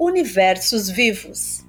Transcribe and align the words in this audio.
Universos 0.00 0.88
Vivos. 0.88 1.66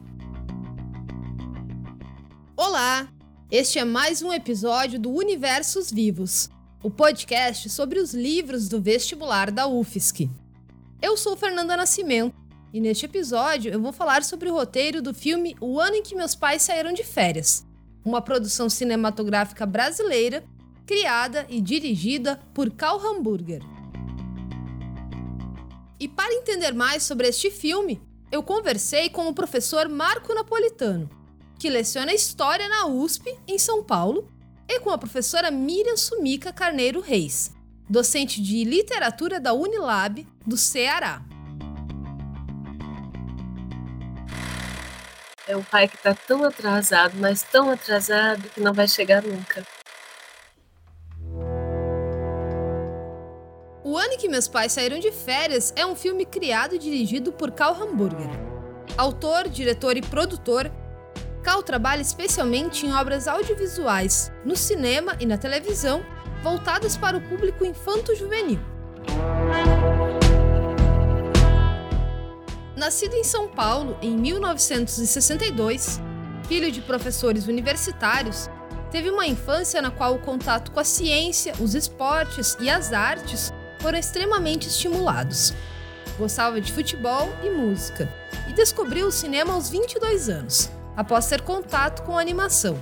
Olá! 2.56 3.12
Este 3.50 3.80
é 3.80 3.84
mais 3.84 4.22
um 4.22 4.32
episódio 4.32 5.00
do 5.00 5.10
Universos 5.10 5.90
Vivos, 5.90 6.48
o 6.84 6.92
podcast 6.92 7.68
sobre 7.72 8.00
os 8.00 8.14
livros 8.14 8.70
do 8.70 8.80
vestibular 8.80 9.50
da 9.50 9.66
UFSC. 9.66 10.30
Eu 11.02 11.18
sou 11.18 11.36
Fernanda 11.36 11.76
Nascimento 11.76 12.36
e 12.72 12.80
neste 12.80 13.08
episódio 13.08 13.74
eu 13.74 13.82
vou 13.82 13.92
falar 13.92 14.24
sobre 14.24 14.48
o 14.48 14.54
roteiro 14.54 15.02
do 15.02 15.12
filme 15.12 15.56
O 15.60 15.80
Ano 15.80 15.96
em 15.96 16.04
que 16.04 16.14
Meus 16.14 16.36
Pais 16.36 16.62
Saíram 16.62 16.94
de 16.94 17.04
Férias, 17.04 17.66
uma 18.06 18.22
produção 18.22 18.70
cinematográfica 18.70 19.66
brasileira 19.66 20.44
criada 20.86 21.48
e 21.50 21.60
dirigida 21.60 22.40
por 22.54 22.70
Karl 22.70 23.00
Hamburger. 23.00 23.64
E 26.00 26.08
para 26.08 26.32
entender 26.36 26.76
mais 26.76 27.02
sobre 27.02 27.28
este 27.28 27.50
filme, 27.50 28.00
eu 28.32 28.44
conversei 28.44 29.10
com 29.10 29.28
o 29.28 29.34
professor 29.34 29.90
Marco 29.90 30.34
Napolitano, 30.34 31.10
que 31.58 31.70
leciona 31.70 32.14
História 32.14 32.68
na 32.70 32.86
USP, 32.86 33.38
em 33.48 33.58
São 33.58 33.84
Paulo, 33.84 34.32
e 34.68 34.80
com 34.80 34.92
a 34.92 34.98
professora 34.98 35.50
Miriam 35.50 35.98
Sumica 35.98 36.54
Carneiro 36.54 37.02
Reis, 37.02 37.52
docente 37.90 38.42
de 38.42 38.64
Literatura 38.64 39.40
da 39.40 39.54
Unilab, 39.54 40.28
do 40.46 40.56
Ceará. 40.56 41.24
É 45.48 45.58
um 45.58 45.64
pai 45.64 45.88
que 45.88 45.96
está 45.96 46.14
tão 46.14 46.44
atrasado, 46.44 47.16
mas 47.18 47.42
tão 47.42 47.72
atrasado 47.72 48.48
que 48.50 48.62
não 48.62 48.72
vai 48.72 48.88
chegar 48.88 49.24
nunca. 49.24 49.66
O 53.90 53.98
ano 53.98 54.14
em 54.14 54.18
que 54.18 54.30
meus 54.30 54.48
pais 54.48 54.74
saíram 54.74 55.00
de 55.00 55.12
férias 55.12 55.74
é 55.76 55.84
um 55.84 55.96
filme 55.96 56.24
criado 56.24 56.76
e 56.76 56.78
dirigido 56.78 57.32
por 57.34 57.50
Karl 57.50 57.74
Hamburger. 57.74 58.30
Autor, 58.96 59.50
diretor 59.50 59.98
e 59.98 60.02
produtor, 60.04 60.72
Cal 61.42 61.64
trabalha 61.64 62.00
especialmente 62.00 62.86
em 62.86 62.94
obras 62.94 63.28
audiovisuais, 63.28 64.32
no 64.46 64.56
cinema 64.56 65.18
e 65.20 65.26
na 65.26 65.40
televisão, 65.40 66.06
voltadas 66.44 66.96
para 66.96 67.18
o 67.18 67.22
público 67.22 67.66
infanto-juvenil. 67.66 68.60
Nascido 72.78 73.16
em 73.16 73.24
São 73.24 73.48
Paulo 73.48 73.98
em 74.04 74.16
1962, 74.16 76.00
filho 76.48 76.72
de 76.72 76.82
professores 76.82 77.48
universitários, 77.48 78.52
teve 78.92 79.10
uma 79.10 79.26
infância 79.26 79.82
na 79.82 79.90
qual 79.90 80.14
o 80.14 80.20
contato 80.20 80.70
com 80.70 80.80
a 80.80 80.84
ciência, 80.84 81.54
os 81.60 81.74
esportes 81.74 82.56
e 82.60 82.70
as 82.70 82.94
artes 82.94 83.52
foram 83.80 83.98
extremamente 83.98 84.68
estimulados. 84.68 85.54
Gostava 86.18 86.60
de 86.60 86.72
futebol 86.72 87.30
e 87.44 87.50
música 87.50 88.12
e 88.48 88.54
descobriu 88.54 89.08
o 89.08 89.12
cinema 89.12 89.54
aos 89.54 89.70
22 89.70 90.30
anos, 90.30 90.70
após 90.96 91.28
ter 91.28 91.42
contato 91.42 92.04
com 92.04 92.18
animação. 92.18 92.78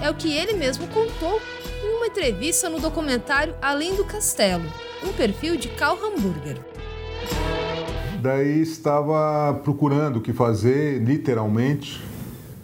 É 0.00 0.10
o 0.10 0.14
que 0.14 0.32
ele 0.32 0.54
mesmo 0.54 0.88
contou 0.88 1.40
em 1.84 1.96
uma 1.96 2.06
entrevista 2.06 2.68
no 2.68 2.80
documentário 2.80 3.54
Além 3.60 3.94
do 3.94 4.04
Castelo, 4.04 4.64
um 5.04 5.12
perfil 5.12 5.56
de 5.56 5.68
Karl 5.68 5.98
Hamburger. 6.04 6.58
Daí 8.20 8.60
estava 8.60 9.52
procurando 9.64 10.16
o 10.16 10.20
que 10.20 10.32
fazer, 10.32 11.02
literalmente, 11.02 12.00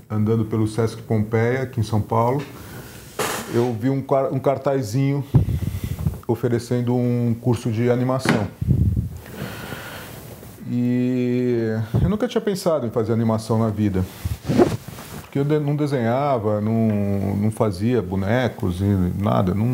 andando 0.08 0.44
pelo 0.44 0.66
Sesc 0.66 1.02
Pompeia, 1.02 1.62
aqui 1.62 1.80
em 1.80 1.82
São 1.82 2.00
Paulo. 2.00 2.42
Eu 3.52 3.72
vi 3.74 3.90
um, 3.90 4.04
um 4.30 4.38
cartazinho 4.38 5.24
oferecendo 6.28 6.94
um 6.94 7.34
curso 7.40 7.72
de 7.72 7.90
animação. 7.90 8.46
E 10.70 11.74
eu 12.02 12.10
nunca 12.10 12.28
tinha 12.28 12.42
pensado 12.42 12.86
em 12.86 12.90
fazer 12.90 13.14
animação 13.14 13.58
na 13.58 13.70
vida. 13.70 14.04
Porque 15.22 15.38
eu 15.38 15.44
não 15.44 15.74
desenhava, 15.74 16.60
não, 16.60 17.34
não 17.36 17.50
fazia 17.50 18.02
bonecos 18.02 18.80
e 18.80 18.84
nada. 19.18 19.54
Não... 19.54 19.72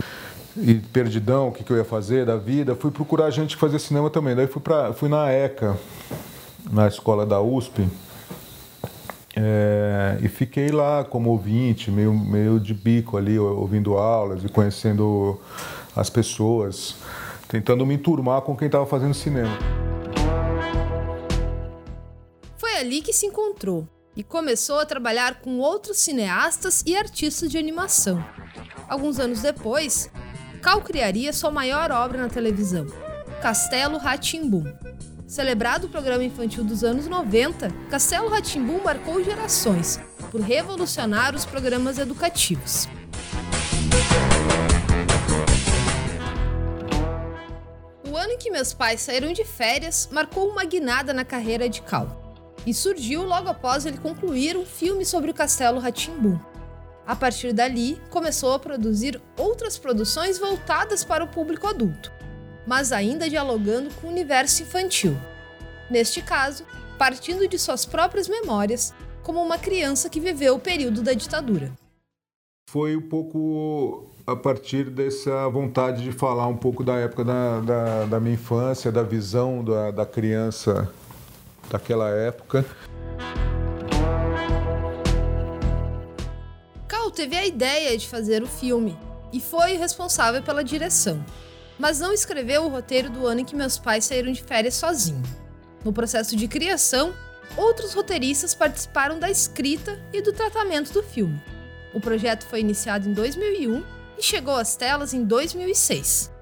E 0.57 0.75
perdidão, 0.75 1.49
o 1.49 1.53
que, 1.53 1.65
que 1.65 1.73
eu 1.73 1.77
ia 1.77 1.85
fazer 1.85 2.25
da 2.25 2.37
vida. 2.37 2.77
Fui 2.77 2.93
procurar 2.93 3.29
gente 3.31 3.57
que 3.57 3.61
fazia 3.61 3.81
cinema 3.81 4.09
também. 4.09 4.37
Daí 4.37 4.47
fui, 4.47 4.63
pra, 4.63 4.93
fui 4.93 5.09
na 5.09 5.33
ECA, 5.33 5.77
na 6.71 6.87
escola 6.87 7.27
da 7.27 7.41
USP. 7.41 7.89
É, 9.37 10.19
e 10.23 10.29
fiquei 10.29 10.69
lá 10.69 11.03
como 11.03 11.31
ouvinte, 11.31 11.91
meio, 11.91 12.15
meio 12.15 12.61
de 12.61 12.73
bico 12.73 13.17
ali, 13.17 13.37
ouvindo 13.37 13.95
aulas 13.95 14.45
e 14.45 14.49
conhecendo 14.49 15.41
as 15.97 16.11
pessoas, 16.11 16.97
tentando 17.49 17.87
me 17.87 17.95
enturmar 17.95 18.43
com 18.43 18.57
quem 18.57 18.67
estava 18.67 18.87
fazendo 18.87 19.15
cinema. 19.15 19.57
Foi 22.57 22.77
ali 22.77 23.01
que 23.01 23.13
se 23.13 23.27
encontrou 23.27 23.89
e 24.17 24.23
começou 24.23 24.79
a 24.79 24.87
trabalhar 24.87 25.41
com 25.41 25.59
outros 25.59 25.99
cineastas 25.99 26.83
e 26.87 26.97
artistas 26.97 27.51
de 27.51 27.59
animação. 27.59 28.25
Alguns 28.89 29.19
anos 29.19 29.43
depois, 29.43 30.11
Cal 30.63 30.81
criaria 30.81 31.33
sua 31.33 31.51
maior 31.51 31.91
obra 31.91 32.23
na 32.23 32.29
televisão, 32.29 32.87
Castelo 33.43 33.99
Ratimbum. 33.99 34.65
Celebrado 35.27 35.87
o 35.87 35.91
programa 35.91 36.25
infantil 36.25 36.65
dos 36.65 36.83
anos 36.83 37.07
90, 37.07 37.71
Castelo 37.91 38.29
Ratimbum 38.29 38.83
marcou 38.83 39.23
gerações 39.23 40.01
por 40.31 40.41
revolucionar 40.41 41.35
os 41.35 41.45
programas 41.45 41.99
educativos. 41.99 42.89
Que 48.45 48.51
meus 48.51 48.75
pais 48.75 49.01
saíram 49.01 49.33
de 49.33 49.43
férias 49.43 50.07
marcou 50.13 50.51
uma 50.51 50.67
guinada 50.67 51.15
na 51.15 51.25
carreira 51.25 51.67
de 51.67 51.81
Cal 51.81 52.37
e 52.67 52.75
surgiu 52.75 53.23
logo 53.23 53.49
após 53.49 53.87
ele 53.87 53.97
concluir 53.97 54.55
um 54.55 54.67
filme 54.67 55.03
sobre 55.07 55.31
o 55.31 55.35
Castelo 55.35 55.81
Ratimbum. 55.81 56.39
A 57.07 57.17
partir 57.17 57.55
dali, 57.55 57.99
começou 58.11 58.53
a 58.53 58.59
produzir 58.59 59.19
outras 59.39 59.79
produções 59.79 60.39
voltadas 60.39 61.03
para 61.03 61.25
o 61.25 61.29
público 61.29 61.67
adulto, 61.67 62.13
mas 62.67 62.93
ainda 62.93 63.31
dialogando 63.31 63.89
com 63.95 64.09
o 64.09 64.11
universo 64.11 64.63
infantil. 64.63 65.17
Neste 65.91 66.21
caso, 66.21 66.67
partindo 66.99 67.49
de 67.49 67.59
suas 67.59 67.87
próprias 67.87 68.29
memórias, 68.29 68.93
como 69.23 69.43
uma 69.43 69.57
criança 69.57 70.11
que 70.11 70.21
viveu 70.21 70.57
o 70.57 70.61
período 70.61 71.01
da 71.01 71.15
ditadura. 71.15 71.73
Foi 72.75 72.97
um 72.97 73.01
pouco 73.01 74.05
a 74.27 74.35
partir 74.35 74.91
dessa 74.91 75.49
vontade 75.49 76.03
de 76.03 76.11
falar 76.11 76.49
um 76.49 76.57
pouco 76.57 76.83
da 76.83 76.97
época 76.97 77.23
da, 77.23 77.61
da, 77.61 78.05
da 78.07 78.19
minha 78.19 78.35
infância, 78.35 78.91
da 78.91 79.05
visão 79.05 79.63
da, 79.63 79.93
da 79.93 80.05
criança 80.05 80.93
daquela 81.71 82.11
época. 82.11 82.67
Cal 86.89 87.13
teve 87.13 87.37
a 87.37 87.47
ideia 87.47 87.97
de 87.97 88.09
fazer 88.09 88.43
o 88.43 88.49
filme 88.49 88.99
e 89.33 89.41
foi 89.41 89.77
responsável 89.77 90.43
pela 90.43 90.65
direção, 90.65 91.25
mas 91.79 92.01
não 92.01 92.13
escreveu 92.13 92.65
o 92.65 92.69
roteiro 92.69 93.09
do 93.09 93.25
ano 93.25 93.43
em 93.43 93.45
que 93.45 93.55
meus 93.55 93.79
pais 93.79 94.05
saíram 94.05 94.33
de 94.33 94.43
férias 94.43 94.75
sozinho. 94.75 95.23
No 95.85 95.93
processo 95.93 96.35
de 96.35 96.49
criação, 96.49 97.15
outros 97.57 97.95
roteiristas 97.95 98.53
participaram 98.53 99.21
da 99.21 99.31
escrita 99.31 99.97
e 100.13 100.21
do 100.21 100.33
tratamento 100.33 100.93
do 100.93 101.05
filme. 101.05 101.41
O 101.95 102.01
projeto 102.01 102.45
foi 102.47 102.61
iniciado 102.61 103.09
em 103.09 103.13
2001 103.13 103.83
e 104.19 104.23
chegou 104.23 104.57
às 104.57 104.75
telas 104.75 105.15
em 105.15 105.25
2006. 105.25 106.33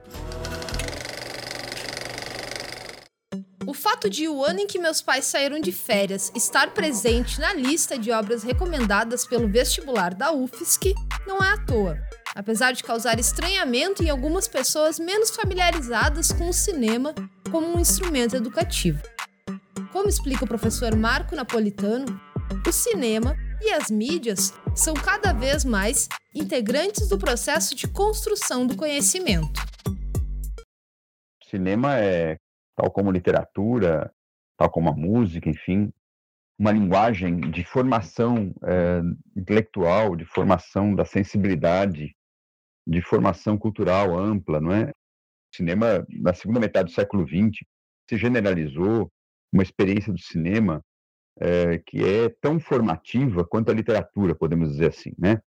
O 3.67 3.75
fato 3.75 4.11
de 4.11 4.27
o 4.29 4.45
ano 4.45 4.61
em 4.61 4.67
que 4.67 4.79
meus 4.79 5.01
pais 5.01 5.27
saíram 5.27 5.61
de 5.61 5.71
férias 5.71 6.33
estar 6.35 6.73
presente 6.73 7.39
na 7.39 7.53
lista 7.55 7.99
de 7.99 8.11
obras 8.11 8.43
recomendadas 8.43 9.27
pelo 9.27 9.49
vestibular 9.49 10.15
da 10.15 10.33
UFSC 10.33 10.95
não 11.27 11.39
é 11.39 11.53
à 11.53 11.59
toa, 11.59 11.99
apesar 12.35 12.73
de 12.73 12.83
causar 12.83 13.21
estranhamento 13.21 14.03
em 14.03 14.11
algumas 14.11 14.49
pessoas 14.49 14.99
menos 14.99 15.31
familiarizadas 15.31 16.33
com 16.33 16.49
o 16.49 16.53
cinema 16.53 17.15
como 17.51 17.77
um 17.77 17.79
instrumento 17.79 18.35
educativo. 18.35 19.01
Como 19.93 20.09
explica 20.09 20.45
o 20.45 20.49
professor 20.49 20.97
Marco 20.97 21.37
Napolitano, 21.37 22.07
o 22.67 22.73
cinema 22.73 23.37
e 23.65 23.73
as 23.73 23.91
mídias 23.91 24.53
são 24.75 24.93
cada 24.95 25.33
vez 25.33 25.65
mais 25.65 26.09
integrantes 26.35 27.09
do 27.09 27.19
processo 27.19 27.75
de 27.75 27.87
construção 27.87 28.67
do 28.67 28.77
conhecimento. 28.77 29.61
Cinema 31.45 31.97
é 31.99 32.37
tal 32.77 32.91
como 32.91 33.13
literatura, 33.13 34.13
tal 34.57 34.71
como 34.71 34.89
a 34.89 34.93
música, 34.93 35.49
enfim, 35.49 35.93
uma 36.59 36.73
linguagem 36.73 37.41
de 37.41 37.65
formação 37.65 38.53
é, 38.65 39.01
intelectual, 39.37 40.17
de 40.17 40.25
formação 40.25 40.95
da 40.95 41.05
sensibilidade, 41.05 42.15
de 42.87 43.03
formação 43.03 43.57
cultural 43.57 44.19
ampla, 44.19 44.61
não 44.61 44.73
é? 44.73 44.91
O 44.91 45.57
cinema, 45.57 46.07
na 46.09 46.35
segunda 46.35 46.59
metade 46.59 46.91
do 46.91 46.95
século 46.95 47.27
XX, 47.27 47.65
se 48.09 48.17
generalizou 48.17 49.11
uma 49.53 49.63
experiência 49.63 50.13
do 50.13 50.19
cinema 50.19 50.83
é, 51.41 51.79
que 51.79 52.03
é 52.05 52.29
tão 52.29 52.61
formativa 52.61 53.45
quanto 53.45 53.71
a 53.71 53.75
literatura, 53.75 54.35
podemos 54.35 54.71
dizer 54.71 54.91
assim, 54.91 55.13
né? 55.19 55.41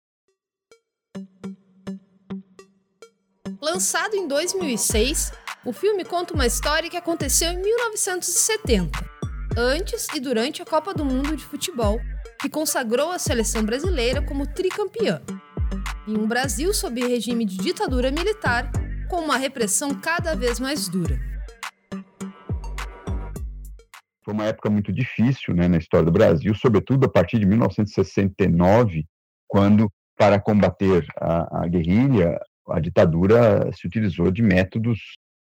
Lançado 3.60 4.14
em 4.14 4.28
2006, 4.28 5.32
o 5.64 5.72
filme 5.72 6.04
conta 6.04 6.34
uma 6.34 6.46
história 6.46 6.90
que 6.90 6.96
aconteceu 6.96 7.50
em 7.50 7.62
1970. 7.62 9.14
antes 9.56 10.08
e 10.12 10.18
durante 10.18 10.60
a 10.60 10.64
Copa 10.64 10.92
do 10.92 11.04
Mundo 11.04 11.36
de 11.36 11.44
Futebol, 11.44 12.00
que 12.40 12.48
consagrou 12.48 13.12
a 13.12 13.18
seleção 13.18 13.64
brasileira 13.64 14.20
como 14.20 14.46
tricampeã. 14.46 15.22
Em 16.08 16.18
um 16.18 16.26
Brasil 16.26 16.74
sob 16.74 17.00
regime 17.00 17.44
de 17.44 17.56
ditadura 17.56 18.10
militar, 18.10 18.70
com 19.08 19.20
uma 19.20 19.36
repressão 19.36 19.94
cada 19.94 20.34
vez 20.34 20.58
mais 20.58 20.88
dura. 20.88 21.33
Uma 24.34 24.46
época 24.46 24.68
muito 24.68 24.92
difícil 24.92 25.54
né, 25.54 25.68
na 25.68 25.78
história 25.78 26.04
do 26.04 26.12
Brasil, 26.12 26.54
sobretudo 26.54 27.06
a 27.06 27.08
partir 27.08 27.38
de 27.38 27.46
1969, 27.46 29.06
quando, 29.48 29.90
para 30.16 30.40
combater 30.40 31.06
a, 31.16 31.62
a 31.62 31.68
guerrilha, 31.68 32.38
a 32.68 32.80
ditadura 32.80 33.70
se 33.72 33.86
utilizou 33.86 34.30
de 34.30 34.42
métodos 34.42 34.98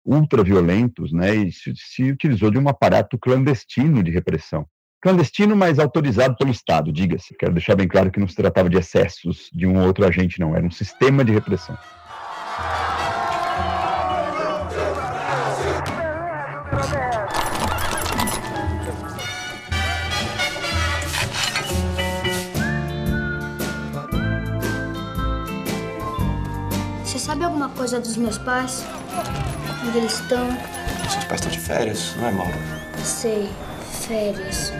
ultraviolentos 0.04 1.12
né, 1.12 1.34
e 1.34 1.52
se, 1.52 1.72
se 1.76 2.10
utilizou 2.10 2.50
de 2.50 2.58
um 2.58 2.68
aparato 2.68 3.18
clandestino 3.18 4.02
de 4.02 4.10
repressão. 4.10 4.66
Clandestino, 5.02 5.56
mas 5.56 5.78
autorizado 5.78 6.36
pelo 6.36 6.50
Estado, 6.50 6.92
diga-se. 6.92 7.34
Quero 7.34 7.52
deixar 7.52 7.74
bem 7.74 7.88
claro 7.88 8.10
que 8.10 8.20
não 8.20 8.28
se 8.28 8.36
tratava 8.36 8.68
de 8.68 8.76
excessos 8.76 9.48
de 9.52 9.66
um 9.66 9.78
ou 9.78 9.86
outro 9.86 10.06
agente, 10.06 10.38
não. 10.38 10.54
Era 10.54 10.66
um 10.66 10.70
sistema 10.70 11.24
de 11.24 11.32
repressão. 11.32 11.76
Coisa 27.90 28.06
dos 28.06 28.16
meus 28.16 28.38
pais? 28.38 28.84
Onde 29.84 29.98
eles 29.98 30.12
estão? 30.12 30.46
Seus 31.10 31.24
pais 31.24 31.40
estão 31.40 31.50
de 31.50 31.58
férias, 31.58 32.14
não 32.14 32.28
é, 32.28 32.30
Mauro? 32.30 32.52
Sei, 33.02 33.48
férias. 34.06 34.70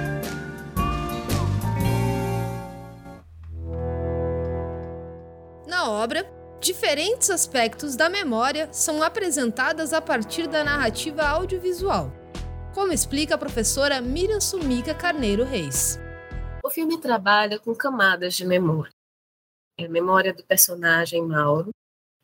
Na 5.67 5.91
obra, 5.91 6.25
diferentes 6.61 7.31
aspectos 7.31 7.97
da 7.97 8.09
memória 8.09 8.69
são 8.71 9.03
apresentadas 9.03 9.93
a 9.93 10.01
partir 10.01 10.47
da 10.47 10.63
narrativa 10.63 11.25
audiovisual, 11.25 12.13
como 12.73 12.93
explica 12.93 13.35
a 13.35 13.39
professora 13.39 14.01
Miriam 14.01 14.39
Sumica 14.39 14.95
Carneiro 14.95 15.43
Reis. 15.43 15.99
O 16.65 16.71
filme 16.71 16.97
trabalha 16.97 17.59
com 17.59 17.75
camadas 17.75 18.35
de 18.35 18.47
memória. 18.47 18.93
É 19.81 19.87
a 19.87 19.89
memória 19.89 20.33
do 20.33 20.45
personagem 20.45 21.27
Mauro, 21.27 21.73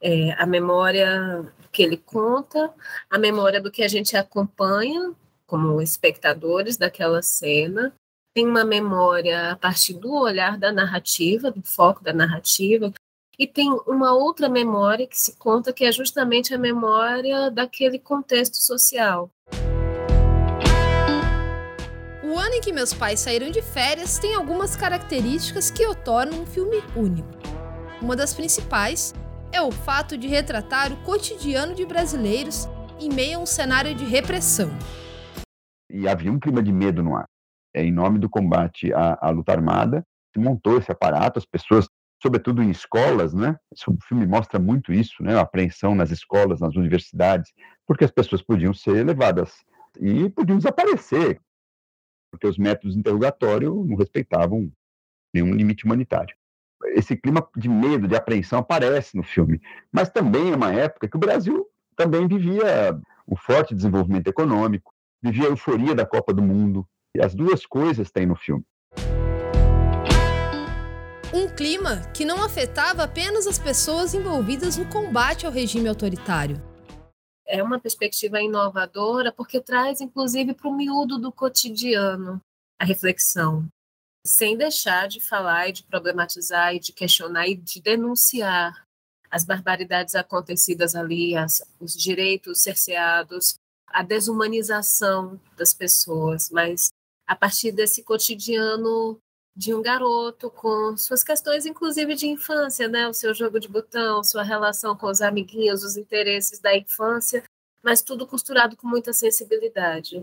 é, 0.00 0.32
a 0.32 0.46
memória 0.46 1.44
que 1.72 1.82
ele 1.82 1.96
conta, 1.96 2.72
a 3.10 3.18
memória 3.18 3.60
do 3.60 3.70
que 3.70 3.82
a 3.82 3.88
gente 3.88 4.16
acompanha 4.16 5.12
como 5.46 5.80
espectadores 5.80 6.76
daquela 6.76 7.22
cena, 7.22 7.94
tem 8.34 8.46
uma 8.46 8.64
memória 8.64 9.52
a 9.52 9.56
partir 9.56 9.94
do 9.94 10.12
olhar 10.12 10.58
da 10.58 10.72
narrativa, 10.72 11.50
do 11.50 11.62
foco 11.62 12.02
da 12.02 12.12
narrativa, 12.12 12.92
e 13.38 13.46
tem 13.46 13.70
uma 13.86 14.14
outra 14.14 14.48
memória 14.48 15.06
que 15.06 15.18
se 15.18 15.36
conta 15.36 15.72
que 15.72 15.84
é 15.84 15.92
justamente 15.92 16.54
a 16.54 16.58
memória 16.58 17.50
daquele 17.50 17.98
contexto 17.98 18.56
social. 18.56 19.30
O 22.24 22.38
ano 22.38 22.54
em 22.54 22.60
que 22.60 22.72
meus 22.72 22.92
pais 22.92 23.20
saíram 23.20 23.50
de 23.50 23.62
férias 23.62 24.18
tem 24.18 24.34
algumas 24.34 24.74
características 24.74 25.70
que 25.70 25.86
o 25.86 25.94
tornam 25.94 26.42
um 26.42 26.46
filme 26.46 26.82
único. 26.94 27.28
Uma 28.00 28.16
das 28.16 28.34
principais 28.34 29.14
é 29.56 29.62
o 29.62 29.72
fato 29.72 30.18
de 30.18 30.28
retratar 30.28 30.92
o 30.92 30.96
cotidiano 30.98 31.74
de 31.74 31.86
brasileiros 31.86 32.68
em 33.00 33.08
meio 33.08 33.38
a 33.38 33.42
um 33.42 33.46
cenário 33.46 33.94
de 33.94 34.04
repressão. 34.04 34.68
E 35.90 36.06
havia 36.06 36.30
um 36.30 36.38
clima 36.38 36.62
de 36.62 36.70
medo 36.70 37.02
no 37.02 37.16
ar. 37.16 37.26
É, 37.74 37.82
em 37.82 37.90
nome 37.90 38.18
do 38.18 38.28
combate 38.28 38.92
à, 38.92 39.18
à 39.18 39.30
luta 39.30 39.52
armada, 39.52 40.06
se 40.34 40.38
montou 40.38 40.76
esse 40.76 40.92
aparato, 40.92 41.38
as 41.38 41.46
pessoas, 41.46 41.88
sobretudo 42.22 42.62
em 42.62 42.70
escolas, 42.70 43.32
né? 43.32 43.56
O 43.88 43.96
filme 44.06 44.26
mostra 44.26 44.60
muito 44.60 44.92
isso, 44.92 45.22
né? 45.22 45.34
A 45.34 45.40
apreensão 45.40 45.94
nas 45.94 46.10
escolas, 46.10 46.60
nas 46.60 46.76
universidades, 46.76 47.50
porque 47.86 48.04
as 48.04 48.10
pessoas 48.10 48.42
podiam 48.42 48.74
ser 48.74 49.06
levadas 49.06 49.54
e 49.98 50.28
podiam 50.28 50.58
desaparecer, 50.58 51.40
porque 52.30 52.46
os 52.46 52.58
métodos 52.58 52.92
de 52.92 53.00
interrogatório 53.00 53.86
não 53.86 53.96
respeitavam 53.96 54.70
nenhum 55.32 55.54
limite 55.54 55.86
humanitário 55.86 56.36
esse 56.96 57.14
clima 57.14 57.46
de 57.54 57.68
medo, 57.68 58.08
de 58.08 58.16
apreensão 58.16 58.58
aparece 58.58 59.16
no 59.16 59.22
filme. 59.22 59.60
Mas 59.92 60.08
também 60.08 60.50
é 60.50 60.56
uma 60.56 60.72
época 60.72 61.06
que 61.06 61.16
o 61.16 61.20
Brasil 61.20 61.66
também 61.94 62.26
vivia 62.26 62.98
um 63.28 63.36
forte 63.36 63.74
desenvolvimento 63.74 64.28
econômico, 64.28 64.94
vivia 65.22 65.44
a 65.44 65.50
euforia 65.50 65.94
da 65.94 66.06
Copa 66.06 66.32
do 66.32 66.40
Mundo. 66.40 66.88
E 67.14 67.22
as 67.22 67.34
duas 67.34 67.66
coisas 67.66 68.10
tem 68.10 68.24
no 68.24 68.34
filme. 68.34 68.64
Um 71.34 71.48
clima 71.54 72.00
que 72.14 72.24
não 72.24 72.42
afetava 72.42 73.04
apenas 73.04 73.46
as 73.46 73.58
pessoas 73.58 74.14
envolvidas 74.14 74.78
no 74.78 74.86
combate 74.86 75.44
ao 75.44 75.52
regime 75.52 75.88
autoritário. 75.88 76.62
É 77.46 77.62
uma 77.62 77.78
perspectiva 77.78 78.40
inovadora 78.40 79.30
porque 79.30 79.60
traz, 79.60 80.00
inclusive, 80.00 80.54
para 80.54 80.68
o 80.68 80.74
miúdo 80.74 81.18
do 81.18 81.30
cotidiano 81.30 82.40
a 82.78 82.84
reflexão 82.84 83.68
sem 84.26 84.56
deixar 84.56 85.08
de 85.08 85.20
falar 85.20 85.68
e 85.68 85.72
de 85.72 85.82
problematizar 85.84 86.74
e 86.74 86.80
de 86.80 86.92
questionar 86.92 87.46
e 87.46 87.54
de 87.54 87.80
denunciar 87.80 88.86
as 89.30 89.44
barbaridades 89.44 90.14
acontecidas 90.14 90.94
ali, 90.94 91.36
as, 91.36 91.62
os 91.80 91.94
direitos 91.94 92.62
cerceados, 92.62 93.56
a 93.86 94.02
desumanização 94.02 95.40
das 95.56 95.72
pessoas, 95.72 96.50
mas 96.50 96.90
a 97.26 97.34
partir 97.34 97.72
desse 97.72 98.02
cotidiano 98.02 99.18
de 99.56 99.74
um 99.74 99.80
garoto 99.80 100.50
com 100.50 100.96
suas 100.96 101.24
questões, 101.24 101.64
inclusive 101.64 102.14
de 102.14 102.26
infância, 102.26 102.88
né? 102.88 103.08
O 103.08 103.14
seu 103.14 103.34
jogo 103.34 103.58
de 103.58 103.68
botão, 103.68 104.22
sua 104.22 104.42
relação 104.42 104.94
com 104.94 105.06
os 105.06 105.22
amiguinhos, 105.22 105.82
os 105.82 105.96
interesses 105.96 106.60
da 106.60 106.76
infância, 106.76 107.42
mas 107.82 108.02
tudo 108.02 108.26
costurado 108.26 108.76
com 108.76 108.86
muita 108.86 109.14
sensibilidade 109.14 110.20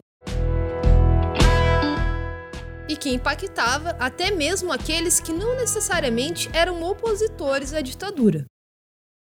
e 2.89 2.95
que 2.95 3.13
impactava 3.13 3.91
até 4.00 4.31
mesmo 4.31 4.71
aqueles 4.71 5.19
que 5.19 5.31
não 5.31 5.56
necessariamente 5.56 6.50
eram 6.53 6.81
opositores 6.83 7.74
à 7.74 7.81
ditadura. 7.81 8.45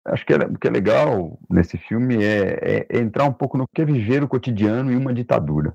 Acho 0.06 0.25
que 0.25 0.33
é, 0.33 0.38
o 0.38 0.57
que 0.57 0.68
é 0.68 0.71
legal 0.71 1.39
nesse 1.50 1.77
filme 1.77 2.24
é, 2.24 2.86
é, 2.89 3.00
entrar 3.00 3.25
um 3.25 3.33
pouco 3.33 3.57
no 3.57 3.68
que 3.68 3.81
é 3.81 3.86
viver 3.86 4.24
o 4.24 4.27
cotidiano 4.27 4.92
em 4.92 4.95
uma 4.95 5.13
ditadura. 5.13 5.74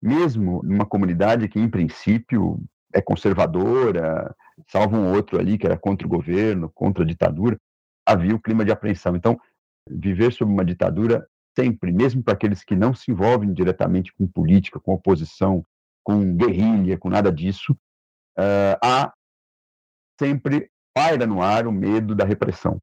Mesmo 0.00 0.60
numa 0.62 0.86
comunidade 0.86 1.48
que, 1.48 1.58
em 1.58 1.68
princípio, 1.68 2.60
é 2.92 3.00
conservadora, 3.00 4.34
salvo 4.68 4.96
um 4.96 5.12
outro 5.12 5.38
ali 5.38 5.58
que 5.58 5.66
era 5.66 5.76
contra 5.76 6.06
o 6.06 6.10
governo, 6.10 6.70
contra 6.74 7.02
a 7.02 7.06
ditadura, 7.06 7.56
havia 8.06 8.34
o 8.34 8.40
clima 8.40 8.64
de 8.64 8.70
apreensão. 8.70 9.16
Então, 9.16 9.38
viver 9.88 10.32
sob 10.32 10.52
uma 10.52 10.64
ditadura 10.64 11.26
sempre, 11.56 11.92
mesmo 11.92 12.22
para 12.22 12.34
aqueles 12.34 12.64
que 12.64 12.76
não 12.76 12.94
se 12.94 13.10
envolvem 13.10 13.52
diretamente 13.52 14.12
com 14.14 14.26
política, 14.26 14.80
com 14.80 14.94
oposição, 14.94 15.64
com 16.02 16.36
guerrilha, 16.36 16.98
com 16.98 17.08
nada 17.08 17.32
disso, 17.32 17.72
uh, 18.38 18.76
há 18.82 19.12
sempre 20.18 20.70
paira 20.94 21.26
no 21.26 21.42
ar 21.42 21.66
o 21.66 21.72
medo 21.72 22.14
da 22.14 22.24
repressão. 22.24 22.78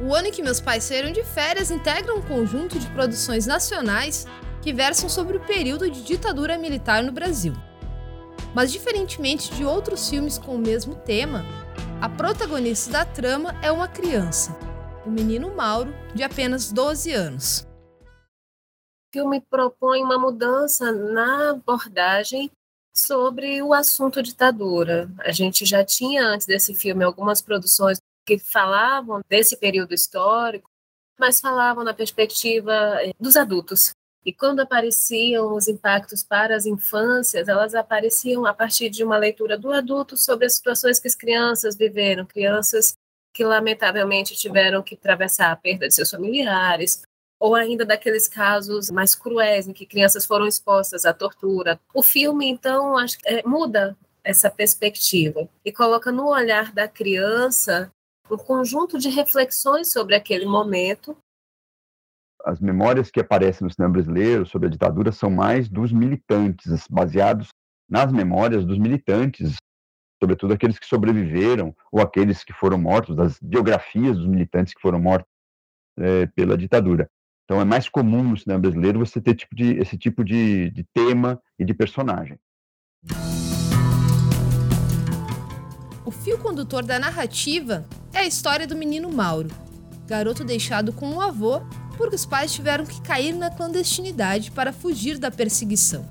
O 0.00 0.14
ano 0.14 0.28
em 0.28 0.30
que 0.30 0.42
meus 0.42 0.60
pais 0.60 0.84
saíram 0.84 1.10
de 1.10 1.24
férias 1.24 1.70
integra 1.70 2.14
um 2.14 2.22
conjunto 2.22 2.78
de 2.78 2.86
produções 2.90 3.46
nacionais 3.46 4.26
que 4.62 4.72
versam 4.72 5.08
sobre 5.08 5.36
o 5.36 5.40
período 5.40 5.90
de 5.90 6.04
ditadura 6.04 6.56
militar 6.56 7.02
no 7.02 7.10
Brasil. 7.10 7.52
Mas, 8.54 8.70
diferentemente 8.70 9.52
de 9.54 9.64
outros 9.64 10.08
filmes 10.08 10.38
com 10.38 10.54
o 10.54 10.58
mesmo 10.58 10.94
tema, 10.94 11.44
a 12.00 12.08
protagonista 12.08 12.92
da 12.92 13.04
trama 13.04 13.54
é 13.62 13.72
uma 13.72 13.88
criança, 13.88 14.56
o 15.04 15.10
menino 15.10 15.54
Mauro, 15.54 15.92
de 16.14 16.22
apenas 16.22 16.70
12 16.70 17.12
anos 17.12 17.65
filme 19.16 19.40
propõe 19.40 20.02
uma 20.02 20.18
mudança 20.18 20.92
na 20.92 21.52
abordagem 21.52 22.50
sobre 22.94 23.62
o 23.62 23.72
assunto 23.72 24.22
ditadura. 24.22 25.10
A 25.20 25.32
gente 25.32 25.64
já 25.64 25.82
tinha 25.82 26.22
antes 26.22 26.46
desse 26.46 26.74
filme 26.74 27.02
algumas 27.02 27.40
produções 27.40 27.98
que 28.26 28.38
falavam 28.38 29.22
desse 29.26 29.56
período 29.56 29.94
histórico, 29.94 30.68
mas 31.18 31.40
falavam 31.40 31.82
na 31.82 31.94
perspectiva 31.94 32.74
eh, 33.02 33.14
dos 33.18 33.38
adultos. 33.38 33.94
E 34.22 34.34
quando 34.34 34.60
apareciam 34.60 35.54
os 35.54 35.66
impactos 35.66 36.22
para 36.22 36.54
as 36.54 36.66
infâncias, 36.66 37.48
elas 37.48 37.74
apareciam 37.74 38.44
a 38.44 38.52
partir 38.52 38.90
de 38.90 39.02
uma 39.02 39.16
leitura 39.16 39.56
do 39.56 39.72
adulto 39.72 40.14
sobre 40.14 40.44
as 40.44 40.56
situações 40.56 40.98
que 40.98 41.08
as 41.08 41.14
crianças 41.14 41.74
viveram, 41.74 42.26
crianças 42.26 42.94
que 43.32 43.44
lamentavelmente 43.44 44.36
tiveram 44.36 44.82
que 44.82 44.94
atravessar 44.94 45.52
a 45.52 45.56
perda 45.56 45.88
de 45.88 45.94
seus 45.94 46.10
familiares, 46.10 47.02
ou 47.38 47.54
ainda 47.54 47.84
daqueles 47.84 48.28
casos 48.28 48.90
mais 48.90 49.14
cruéis 49.14 49.68
em 49.68 49.72
que 49.72 49.86
crianças 49.86 50.24
foram 50.26 50.46
expostas 50.46 51.04
à 51.04 51.12
tortura. 51.12 51.78
O 51.94 52.02
filme, 52.02 52.48
então, 52.48 52.96
acho, 52.96 53.16
é, 53.24 53.42
muda 53.46 53.96
essa 54.24 54.50
perspectiva 54.50 55.48
e 55.64 55.70
coloca 55.70 56.10
no 56.10 56.26
olhar 56.28 56.72
da 56.72 56.88
criança 56.88 57.92
um 58.30 58.36
conjunto 58.36 58.98
de 58.98 59.08
reflexões 59.08 59.92
sobre 59.92 60.14
aquele 60.14 60.46
momento. 60.46 61.16
as 62.44 62.60
memórias 62.60 63.10
que 63.10 63.20
aparecem 63.20 63.64
no 63.64 63.72
cinema 63.72 63.92
brasileiro 63.92 64.46
sobre 64.46 64.68
a 64.68 64.70
ditadura 64.70 65.12
são 65.12 65.30
mais 65.30 65.68
dos 65.68 65.92
militantes, 65.92 66.86
baseados 66.88 67.48
nas 67.88 68.12
memórias 68.12 68.64
dos 68.64 68.78
militantes, 68.78 69.56
sobretudo 70.20 70.54
aqueles 70.54 70.78
que 70.78 70.86
sobreviveram 70.86 71.74
ou 71.90 72.00
aqueles 72.00 72.42
que 72.42 72.52
foram 72.52 72.78
mortos, 72.78 73.16
das 73.16 73.38
biografias 73.40 74.16
dos 74.16 74.26
militantes 74.26 74.74
que 74.74 74.80
foram 74.80 74.98
mortos 74.98 75.28
é, 75.98 76.26
pela 76.26 76.56
ditadura. 76.56 77.08
Então 77.46 77.60
é 77.60 77.64
mais 77.64 77.88
comum 77.88 78.24
no 78.24 78.36
cinema 78.36 78.60
brasileiro 78.60 78.98
você 78.98 79.20
ter 79.20 79.36
tipo 79.36 79.54
de, 79.54 79.78
esse 79.78 79.96
tipo 79.96 80.24
de, 80.24 80.68
de 80.70 80.84
tema 80.92 81.40
e 81.56 81.64
de 81.64 81.72
personagem. 81.72 82.36
O 86.04 86.10
fio 86.10 86.38
condutor 86.38 86.84
da 86.84 86.98
narrativa 86.98 87.86
é 88.12 88.18
a 88.18 88.26
história 88.26 88.66
do 88.66 88.74
menino 88.74 89.12
Mauro, 89.12 89.48
garoto 90.08 90.42
deixado 90.42 90.92
com 90.92 91.14
o 91.14 91.20
avô 91.20 91.60
porque 91.96 92.16
os 92.16 92.26
pais 92.26 92.52
tiveram 92.52 92.84
que 92.84 93.00
cair 93.00 93.32
na 93.32 93.48
clandestinidade 93.48 94.50
para 94.50 94.72
fugir 94.72 95.16
da 95.16 95.30
perseguição. 95.30 96.04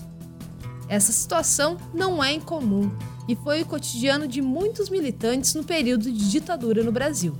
Essa 0.87 1.11
situação 1.11 1.77
não 1.93 2.23
é 2.23 2.31
incomum 2.31 2.89
e 3.27 3.35
foi 3.35 3.61
o 3.61 3.65
cotidiano 3.65 4.25
de 4.25 4.41
muitos 4.41 4.89
militantes 4.89 5.53
no 5.53 5.65
período 5.65 6.11
de 6.11 6.31
ditadura 6.31 6.81
no 6.81 6.93
Brasil. 6.93 7.35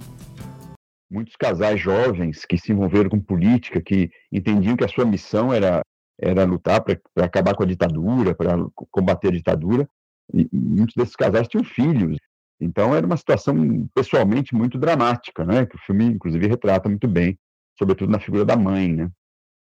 Muitos 1.15 1.35
casais 1.35 1.79
jovens 1.79 2.45
que 2.45 2.57
se 2.57 2.71
envolveram 2.71 3.09
com 3.09 3.19
política, 3.19 3.81
que 3.81 4.11
entendiam 4.31 4.75
que 4.75 4.83
a 4.83 4.87
sua 4.87 5.05
missão 5.05 5.53
era, 5.53 5.81
era 6.19 6.43
lutar 6.43 6.81
para 6.83 6.99
acabar 7.25 7.55
com 7.55 7.63
a 7.63 7.67
ditadura, 7.67 8.35
para 8.35 8.57
combater 8.91 9.29
a 9.29 9.31
ditadura, 9.31 9.89
e 10.33 10.47
muitos 10.51 10.95
desses 10.95 11.15
casais 11.15 11.47
tinham 11.47 11.63
filhos. 11.63 12.17
Então 12.59 12.95
era 12.95 13.05
uma 13.05 13.17
situação 13.17 13.87
pessoalmente 13.93 14.53
muito 14.53 14.77
dramática, 14.77 15.45
né? 15.45 15.65
Que 15.65 15.75
o 15.75 15.79
filme 15.79 16.05
inclusive 16.05 16.47
retrata 16.47 16.89
muito 16.89 17.07
bem 17.07 17.37
sobretudo 17.77 18.11
na 18.11 18.19
figura 18.19 18.45
da 18.45 18.55
mãe, 18.55 18.93
né? 18.93 19.11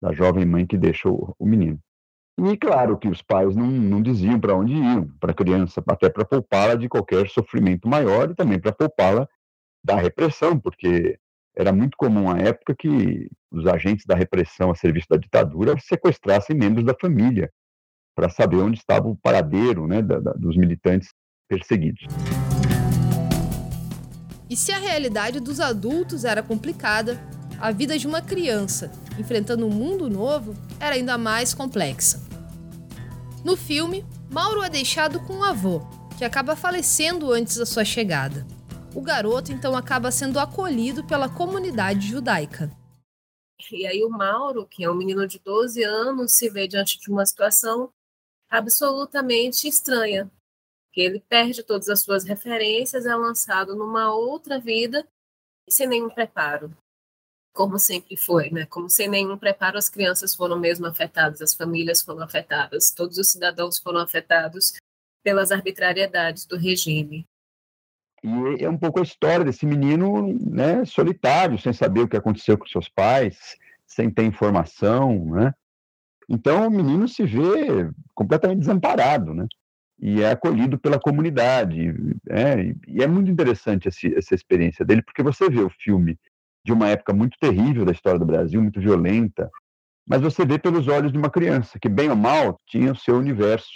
Da 0.01 0.13
jovem 0.13 0.45
mãe 0.45 0.65
que 0.65 0.77
deixa 0.77 1.09
o, 1.09 1.35
o 1.37 1.45
menino. 1.45 1.79
E 2.39 2.57
claro 2.57 2.97
que 2.97 3.07
os 3.07 3.21
pais 3.21 3.55
não, 3.55 3.67
não 3.67 4.01
diziam 4.01 4.39
para 4.39 4.55
onde 4.55 4.73
iam, 4.73 5.07
para 5.19 5.31
a 5.31 5.35
criança, 5.35 5.83
até 5.87 6.09
para 6.09 6.23
poupá-la 6.23 6.75
de 6.75 6.87
qualquer 6.87 7.29
sofrimento 7.29 7.87
maior 7.87 8.31
e 8.31 8.35
também 8.35 8.59
para 8.59 8.71
poupá-la 8.71 9.27
da 9.83 9.95
repressão, 9.95 10.57
porque 10.57 11.19
era 11.59 11.73
muito 11.73 11.97
comum 11.97 12.31
à 12.31 12.37
época 12.37 12.73
que 12.73 13.29
os 13.51 13.67
agentes 13.67 14.05
da 14.05 14.15
repressão 14.15 14.71
a 14.71 14.75
serviço 14.75 15.07
da 15.09 15.17
ditadura 15.17 15.75
sequestrassem 15.77 16.55
membros 16.55 16.85
da 16.85 16.95
família 16.99 17.51
para 18.15 18.29
saber 18.29 18.55
onde 18.57 18.77
estava 18.77 19.09
o 19.09 19.17
paradeiro 19.17 19.85
né, 19.85 20.01
da, 20.01 20.19
da, 20.19 20.31
dos 20.31 20.55
militantes 20.55 21.09
perseguidos. 21.49 22.05
E 24.49 24.55
se 24.55 24.71
a 24.71 24.79
realidade 24.79 25.41
dos 25.41 25.59
adultos 25.59 26.23
era 26.23 26.41
complicada, 26.41 27.19
a 27.59 27.71
vida 27.71 27.97
de 27.97 28.07
uma 28.07 28.21
criança 28.21 28.89
enfrentando 29.19 29.67
um 29.67 29.69
mundo 29.69 30.09
novo 30.09 30.53
era 30.79 30.95
ainda 30.95 31.17
mais 31.17 31.53
complexa. 31.53 32.25
No 33.43 33.57
filme, 33.57 34.05
Mauro 34.31 34.63
é 34.63 34.69
deixado 34.69 35.19
com 35.21 35.33
um 35.33 35.43
avô, 35.43 35.81
que 36.17 36.23
acaba 36.23 36.55
falecendo 36.55 37.33
antes 37.33 37.57
da 37.57 37.65
sua 37.65 37.83
chegada. 37.83 38.45
O 38.95 39.01
garoto 39.01 39.51
então 39.51 39.75
acaba 39.75 40.11
sendo 40.11 40.39
acolhido 40.39 41.05
pela 41.05 41.29
comunidade 41.29 42.07
judaica. 42.07 42.71
E 43.71 43.85
aí 43.85 44.03
o 44.03 44.09
Mauro, 44.09 44.65
que 44.65 44.83
é 44.83 44.89
um 44.89 44.95
menino 44.95 45.27
de 45.27 45.39
12 45.39 45.83
anos, 45.83 46.33
se 46.33 46.49
vê 46.49 46.67
diante 46.67 46.99
de 46.99 47.09
uma 47.11 47.25
situação 47.25 47.91
absolutamente 48.49 49.67
estranha, 49.67 50.31
que 50.91 51.01
ele 51.01 51.19
perde 51.19 51.61
todas 51.61 51.89
as 51.89 52.01
suas 52.01 52.23
referências, 52.23 53.05
é 53.05 53.15
lançado 53.15 53.75
numa 53.75 54.13
outra 54.13 54.59
vida 54.59 55.07
sem 55.69 55.87
nenhum 55.87 56.09
preparo 56.09 56.75
como 57.59 57.77
sempre 57.77 58.15
foi, 58.15 58.49
né? 58.49 58.65
Como 58.65 58.89
sem 58.89 59.09
nenhum 59.09 59.37
preparo, 59.37 59.77
as 59.77 59.89
crianças 59.89 60.33
foram 60.33 60.57
mesmo 60.57 60.85
afetadas, 60.85 61.41
as 61.41 61.53
famílias 61.53 62.01
foram 62.01 62.23
afetadas, 62.23 62.91
todos 62.91 63.17
os 63.17 63.29
cidadãos 63.29 63.77
foram 63.77 63.99
afetados 63.99 64.73
pelas 65.23 65.51
arbitrariedades 65.51 66.45
do 66.45 66.55
regime. 66.55 67.25
E 68.23 68.63
é 68.63 68.69
um 68.69 68.77
pouco 68.77 68.99
a 68.99 69.03
história 69.03 69.45
desse 69.45 69.65
menino, 69.65 70.37
né, 70.39 70.83
solitário, 70.85 71.57
sem 71.57 71.71
saber 71.71 72.01
o 72.01 72.07
que 72.07 72.17
aconteceu 72.17 72.57
com 72.57 72.67
seus 72.67 72.89
pais, 72.89 73.55
sem 73.85 74.09
ter 74.09 74.23
informação, 74.23 75.25
né? 75.25 75.53
Então 76.27 76.67
o 76.67 76.71
menino 76.71 77.07
se 77.07 77.23
vê 77.23 77.89
completamente 78.13 78.59
desamparado, 78.59 79.33
né? 79.33 79.47
E 80.01 80.21
é 80.21 80.31
acolhido 80.31 80.77
pela 80.77 80.99
comunidade, 80.99 81.93
é, 82.29 82.73
e 82.87 83.03
é 83.03 83.07
muito 83.07 83.29
interessante 83.29 83.89
esse, 83.89 84.13
essa 84.15 84.35
experiência 84.35 84.85
dele, 84.85 85.01
porque 85.01 85.23
você 85.23 85.49
vê 85.49 85.61
o 85.61 85.69
filme 85.69 86.17
de 86.63 86.71
uma 86.71 86.87
época 86.87 87.13
muito 87.13 87.37
terrível 87.39 87.83
da 87.83 87.91
história 87.91 88.19
do 88.19 88.25
Brasil, 88.25 88.61
muito 88.61 88.79
violenta, 88.79 89.49
mas 90.07 90.21
você 90.21 90.45
vê 90.45 90.57
pelos 90.57 90.87
olhos 90.87 91.11
de 91.11 91.17
uma 91.17 91.29
criança 91.29 91.77
que, 91.79 91.89
bem 91.89 92.09
ou 92.09 92.15
mal, 92.15 92.59
tinha 92.67 92.91
o 92.91 92.95
seu 92.95 93.17
universo 93.17 93.69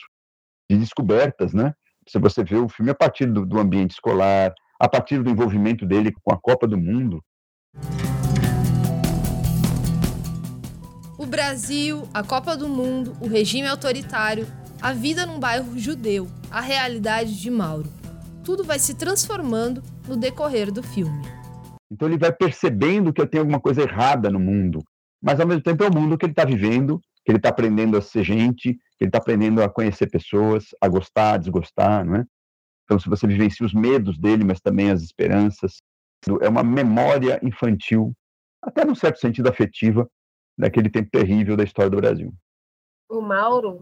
de 0.70 0.78
descobertas, 0.78 1.54
né? 1.54 1.74
Se 2.08 2.20
você 2.20 2.44
vê 2.44 2.58
o 2.58 2.68
filme 2.68 2.92
a 2.92 2.96
partir 2.96 3.26
do, 3.26 3.46
do 3.46 3.60
ambiente 3.60 3.92
escolar, 3.92 4.54
a 4.80 4.90
partir 4.90 5.22
do 5.24 5.30
envolvimento 5.30 5.86
dele 5.86 6.12
com 6.24 6.34
a 6.34 6.38
Copa 6.38 6.68
do 6.68 6.78
Mundo. 6.78 7.24
O 11.18 11.26
Brasil, 11.26 12.08
a 12.14 12.22
Copa 12.22 12.58
do 12.58 12.68
Mundo, 12.68 13.16
o 13.22 13.28
regime 13.28 13.68
autoritário, 13.68 14.46
a 14.82 14.92
vida 14.92 15.26
num 15.26 15.40
bairro 15.40 15.80
judeu, 15.80 16.28
a 16.52 16.60
realidade 16.60 17.40
de 17.40 17.50
Mauro. 17.50 17.90
Tudo 18.44 18.64
vai 18.64 18.78
se 18.78 18.96
transformando 18.96 19.82
no 20.06 20.18
decorrer 20.18 20.70
do 20.72 20.84
filme. 20.84 21.22
Então 21.90 22.10
ele 22.10 22.18
vai 22.18 22.34
percebendo 22.34 23.14
que 23.14 23.26
tem 23.26 23.40
alguma 23.40 23.62
coisa 23.62 23.84
errada 23.84 24.30
no 24.30 24.40
mundo, 24.40 24.80
mas 25.22 25.40
ao 25.40 25.48
mesmo 25.48 25.64
tempo 25.64 25.84
é 25.84 25.88
o 25.88 25.94
mundo 25.94 26.18
que 26.18 26.26
ele 26.26 26.34
está 26.34 26.44
vivendo, 26.44 27.00
que 27.24 27.32
ele 27.32 27.38
está 27.38 27.50
aprendendo 27.50 27.98
a 27.98 28.02
ser 28.02 28.24
gente, 28.24 28.74
que 28.74 29.04
ele 29.04 29.10
está 29.10 29.18
aprendendo 29.18 29.62
a 29.62 29.70
conhecer 29.70 30.10
pessoas, 30.10 30.68
a 30.82 30.88
gostar, 30.88 31.34
a 31.34 31.38
desgostar, 31.38 32.06
não 32.06 32.18
é? 32.18 32.26
Então 32.84 33.00
se 33.00 33.10
você 33.10 33.26
vivencia 33.26 33.66
os 33.66 33.74
medos 33.74 34.18
dele, 34.18 34.44
mas 34.44 34.60
também 34.60 34.92
as 34.92 35.02
esperanças, 35.02 35.82
é 36.42 36.50
uma 36.50 36.64
memória 36.64 37.40
infantil, 37.44 38.14
até 38.62 38.86
num 38.86 38.96
certo 38.96 39.20
sentido 39.20 39.50
afetiva, 39.50 40.10
daquele 40.58 40.90
tempo 40.90 41.10
terrível 41.10 41.58
da 41.58 41.64
história 41.64 41.90
do 41.90 41.98
Brasil. 41.98 42.34
O 43.10 43.22
Mauro 43.22 43.82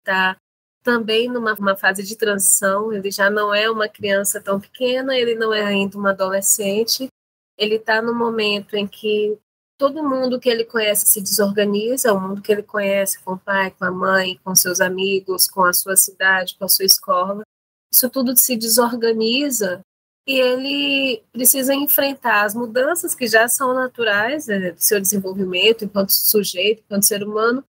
está 0.00 0.36
também 0.82 1.28
numa 1.28 1.76
fase 1.76 2.02
de 2.02 2.16
transição, 2.16 2.92
ele 2.92 3.10
já 3.10 3.30
não 3.30 3.54
é 3.54 3.70
uma 3.70 3.88
criança 3.88 4.40
tão 4.40 4.58
pequena, 4.58 5.16
ele 5.16 5.34
não 5.34 5.52
é 5.52 5.62
ainda 5.62 5.96
uma 5.96 6.10
adolescente, 6.10 7.08
ele 7.56 7.76
está 7.76 8.00
no 8.00 8.14
momento 8.14 8.74
em 8.74 8.86
que 8.86 9.38
todo 9.80 10.06
mundo 10.06 10.38
que 10.38 10.50
ele 10.50 10.62
conhece 10.62 11.06
se 11.06 11.22
desorganiza, 11.22 12.12
o 12.12 12.20
mundo 12.20 12.42
que 12.42 12.52
ele 12.52 12.62
conhece 12.62 13.18
com 13.20 13.32
o 13.32 13.38
pai, 13.38 13.70
com 13.70 13.86
a 13.86 13.90
mãe, 13.90 14.38
com 14.44 14.54
seus 14.54 14.78
amigos, 14.78 15.48
com 15.48 15.64
a 15.64 15.72
sua 15.72 15.96
cidade, 15.96 16.54
com 16.58 16.66
a 16.66 16.68
sua 16.68 16.84
escola, 16.84 17.42
isso 17.90 18.10
tudo 18.10 18.36
se 18.36 18.56
desorganiza 18.56 19.80
e 20.28 20.38
ele 20.38 21.22
precisa 21.32 21.74
enfrentar 21.74 22.44
as 22.44 22.54
mudanças 22.54 23.14
que 23.14 23.26
já 23.26 23.48
são 23.48 23.72
naturais 23.72 24.48
né, 24.48 24.72
do 24.72 24.80
seu 24.82 25.00
desenvolvimento 25.00 25.82
enquanto 25.82 26.10
sujeito, 26.10 26.82
enquanto 26.84 27.06
ser 27.06 27.24
humano, 27.24 27.64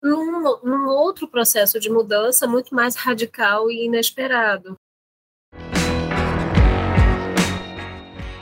num, 0.00 0.60
num 0.62 0.86
outro 0.86 1.26
processo 1.26 1.80
de 1.80 1.90
mudança 1.90 2.46
muito 2.46 2.76
mais 2.76 2.94
radical 2.94 3.68
e 3.68 3.86
inesperado. 3.86 4.76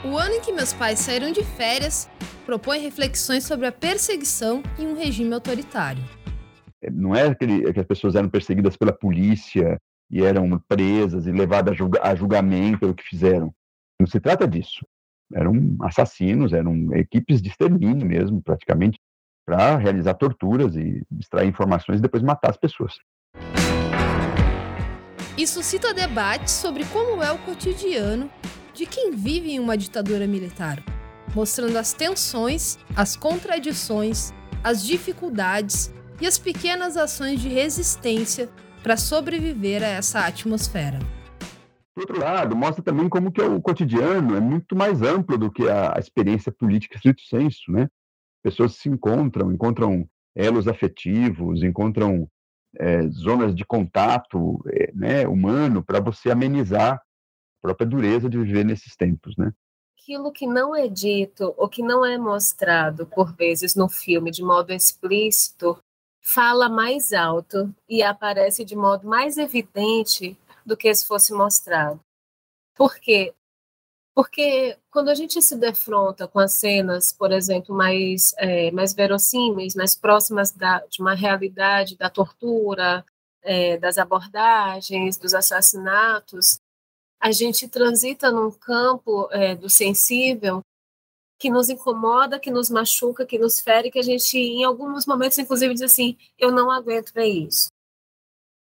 O 0.03 0.15
ano 0.15 0.35
em 0.35 0.41
que 0.41 0.53
meus 0.53 0.71
pais 0.73 0.99
saíram 0.99 1.31
de 1.31 1.43
férias 1.43 2.07
propõe 2.45 2.79
reflexões 2.79 3.43
sobre 3.43 3.65
a 3.65 3.71
perseguição 3.71 4.61
em 4.77 4.87
um 4.87 4.95
regime 4.95 5.33
autoritário. 5.33 6.03
Não 6.91 7.15
é 7.15 7.33
que 7.33 7.79
as 7.79 7.85
pessoas 7.85 8.15
eram 8.15 8.29
perseguidas 8.29 8.77
pela 8.77 8.93
polícia 8.93 9.79
e 10.09 10.23
eram 10.23 10.59
presas 10.67 11.25
e 11.25 11.31
levadas 11.31 11.73
a, 11.73 11.75
julga, 11.75 11.99
a 12.03 12.13
julgamento 12.13 12.79
pelo 12.79 12.93
que 12.93 13.03
fizeram. 13.03 13.53
Não 13.99 14.05
se 14.05 14.19
trata 14.19 14.47
disso. 14.47 14.85
Eram 15.33 15.75
assassinos, 15.81 16.53
eram 16.53 16.93
equipes 16.93 17.41
de 17.41 17.49
extermínio 17.49 18.05
mesmo, 18.05 18.41
praticamente, 18.43 18.99
para 19.45 19.77
realizar 19.77 20.13
torturas 20.13 20.75
e 20.75 21.01
extrair 21.19 21.47
informações 21.47 21.99
e 21.99 22.01
depois 22.01 22.21
matar 22.21 22.51
as 22.51 22.57
pessoas. 22.57 22.93
Isso 25.37 25.55
suscita 25.55 25.93
debates 25.93 26.53
sobre 26.53 26.85
como 26.85 27.21
é 27.21 27.31
o 27.31 27.37
cotidiano 27.39 28.29
de 28.73 28.85
quem 28.85 29.11
vive 29.11 29.51
em 29.51 29.59
uma 29.59 29.77
ditadura 29.77 30.27
militar, 30.27 30.83
mostrando 31.35 31.77
as 31.77 31.93
tensões, 31.93 32.79
as 32.95 33.15
contradições, 33.15 34.33
as 34.63 34.83
dificuldades 34.83 35.93
e 36.19 36.25
as 36.25 36.39
pequenas 36.39 36.95
ações 36.95 37.41
de 37.41 37.49
resistência 37.49 38.49
para 38.81 38.95
sobreviver 38.95 39.83
a 39.83 39.87
essa 39.87 40.25
atmosfera. 40.25 40.99
Por 41.93 42.01
outro 42.01 42.19
lado, 42.19 42.55
mostra 42.55 42.83
também 42.83 43.09
como 43.09 43.31
que 43.31 43.41
é 43.41 43.45
o 43.45 43.61
cotidiano 43.61 44.35
é 44.35 44.39
muito 44.39 44.75
mais 44.75 45.01
amplo 45.01 45.37
do 45.37 45.51
que 45.51 45.67
a, 45.69 45.95
experiência 45.97 46.51
política 46.51 46.95
estrito 46.95 47.21
senso, 47.21 47.71
né? 47.71 47.89
Pessoas 48.43 48.75
se 48.75 48.89
encontram, 48.89 49.51
encontram 49.51 50.07
elos 50.35 50.67
afetivos, 50.67 51.63
encontram 51.63 52.29
é, 52.77 53.07
zonas 53.07 53.55
de 53.55 53.65
contato 53.65 54.61
é, 54.67 54.91
né, 54.93 55.27
humano 55.27 55.83
para 55.83 55.99
você 55.99 56.29
amenizar 56.29 57.01
própria 57.61 57.87
dureza 57.87 58.29
de 58.29 58.37
viver 58.37 58.63
nesses 58.63 58.95
tempos, 58.95 59.35
né? 59.37 59.51
Aquilo 60.05 60.31
que 60.31 60.45
não 60.45 60.75
é 60.75 60.87
dito 60.87 61.55
ou 61.57 61.67
que 61.67 61.81
não 61.81 62.05
é 62.05 62.15
mostrado, 62.15 63.07
por 63.07 63.33
vezes, 63.33 63.73
no 63.73 63.89
filme 63.89 64.29
de 64.29 64.43
modo 64.43 64.71
explícito, 64.71 65.81
fala 66.21 66.69
mais 66.69 67.11
alto 67.11 67.73
e 67.89 68.03
aparece 68.03 68.63
de 68.63 68.75
modo 68.75 69.07
mais 69.07 69.35
evidente 69.35 70.37
do 70.63 70.77
que 70.77 70.93
se 70.93 71.07
fosse 71.07 71.33
mostrado. 71.33 71.99
Por 72.75 72.99
quê? 72.99 73.33
Porque 74.13 74.77
quando 74.91 75.09
a 75.09 75.15
gente 75.15 75.41
se 75.41 75.55
defronta 75.55 76.27
com 76.27 76.37
as 76.39 76.53
cenas, 76.53 77.11
por 77.11 77.31
exemplo, 77.31 77.75
mais, 77.75 78.35
é, 78.37 78.69
mais 78.71 78.93
verossímeis, 78.93 79.73
mais 79.73 79.95
próximas 79.95 80.51
da, 80.51 80.85
de 80.87 81.01
uma 81.01 81.15
realidade 81.15 81.97
da 81.97 82.11
tortura, 82.11 83.03
é, 83.41 83.77
das 83.77 83.97
abordagens, 83.97 85.17
dos 85.17 85.33
assassinatos, 85.33 86.59
a 87.25 87.31
gente 87.31 87.67
transita 87.67 88.29
num 88.29 88.51
campo 88.51 89.27
é, 89.31 89.55
do 89.55 89.67
sensível 89.67 90.61
que 91.39 91.49
nos 91.49 91.69
incomoda, 91.69 92.39
que 92.39 92.51
nos 92.51 92.69
machuca, 92.69 93.25
que 93.25 93.39
nos 93.39 93.59
fere, 93.59 93.89
que 93.89 93.97
a 93.97 94.03
gente, 94.03 94.37
em 94.37 94.63
alguns 94.63 95.07
momentos, 95.07 95.39
inclusive, 95.39 95.73
diz 95.73 95.81
assim: 95.81 96.15
eu 96.37 96.51
não 96.51 96.69
aguento 96.69 97.11
ver 97.11 97.25
isso. 97.25 97.69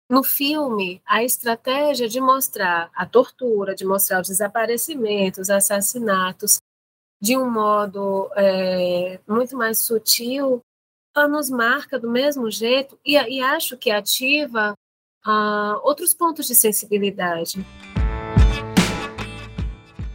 No 0.10 0.24
filme, 0.24 1.00
a 1.06 1.24
estratégia 1.24 2.10
de 2.10 2.20
mostrar 2.20 2.90
a 2.96 3.06
tortura, 3.06 3.76
de 3.76 3.86
mostrar 3.86 4.22
os 4.22 4.28
desaparecimentos, 4.28 5.42
os 5.42 5.50
assassinatos, 5.52 6.58
de 7.22 7.38
um 7.38 7.52
modo 7.52 8.28
é, 8.36 9.20
muito 9.28 9.56
mais 9.56 9.78
sutil, 9.78 10.62
nos 11.30 11.52
marca 11.52 12.00
do 12.00 12.10
mesmo 12.10 12.50
jeito 12.50 12.98
e, 13.06 13.14
e 13.14 13.40
acho 13.40 13.78
que 13.78 13.92
ativa 13.92 14.74
uh, 15.28 15.80
outros 15.84 16.14
pontos 16.14 16.48
de 16.48 16.56
sensibilidade. 16.56 17.64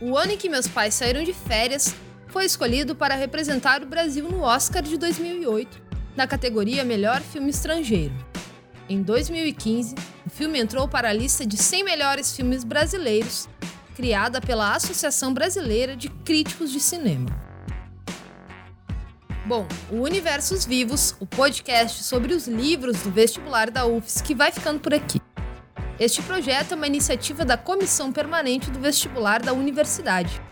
O 0.04 0.16
ano 0.16 0.32
em 0.32 0.36
que 0.36 0.48
meus 0.48 0.66
pais 0.66 0.94
saíram 0.94 1.22
de 1.22 1.32
férias 1.32 1.94
foi 2.26 2.44
escolhido 2.44 2.92
para 2.92 3.14
representar 3.14 3.84
o 3.84 3.86
Brasil 3.86 4.28
no 4.28 4.40
Oscar 4.40 4.82
de 4.82 4.98
2008, 4.98 5.80
na 6.16 6.26
categoria 6.26 6.82
Melhor 6.82 7.20
Filme 7.20 7.50
Estrangeiro. 7.50 8.12
Em 8.88 9.00
2015, 9.00 9.94
o 10.26 10.28
filme 10.28 10.58
entrou 10.58 10.88
para 10.88 11.10
a 11.10 11.12
lista 11.12 11.46
de 11.46 11.56
100 11.56 11.84
melhores 11.84 12.34
filmes 12.34 12.64
brasileiros, 12.64 13.48
criada 13.94 14.40
pela 14.40 14.74
Associação 14.74 15.32
Brasileira 15.32 15.94
de 15.94 16.08
Críticos 16.08 16.72
de 16.72 16.80
Cinema. 16.80 17.30
Bom, 19.46 19.68
o 19.88 19.98
Universos 19.98 20.64
Vivos, 20.64 21.14
o 21.20 21.26
podcast 21.26 22.02
sobre 22.02 22.34
os 22.34 22.48
livros 22.48 23.02
do 23.02 23.10
vestibular 23.12 23.70
da 23.70 23.86
UFSC, 23.86 24.34
vai 24.34 24.50
ficando 24.50 24.80
por 24.80 24.92
aqui. 24.92 25.20
Este 26.02 26.20
projeto 26.20 26.72
é 26.72 26.74
uma 26.74 26.88
iniciativa 26.88 27.44
da 27.44 27.56
Comissão 27.56 28.10
Permanente 28.10 28.72
do 28.72 28.80
Vestibular 28.80 29.40
da 29.40 29.52
Universidade. 29.52 30.42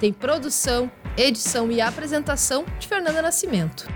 Tem 0.00 0.10
produção, 0.10 0.90
edição 1.18 1.70
e 1.70 1.82
apresentação 1.82 2.64
de 2.78 2.88
Fernanda 2.88 3.20
Nascimento. 3.20 3.86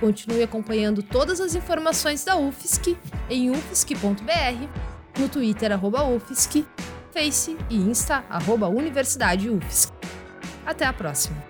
Continue 0.00 0.42
acompanhando 0.42 1.02
todas 1.02 1.42
as 1.42 1.54
informações 1.54 2.24
da 2.24 2.38
UFSC 2.38 2.96
em 3.28 3.50
ufsc.br, 3.50 5.20
no 5.20 5.28
Twitter 5.28 5.72
arroba 5.72 6.04
UFSC, 6.04 6.64
Face 7.12 7.54
e 7.68 7.76
Insta 7.76 8.24
arroba 8.30 8.66
Universidade 8.66 9.50
UFSC. 9.50 9.92
Até 10.64 10.86
a 10.86 10.92
próxima! 10.94 11.49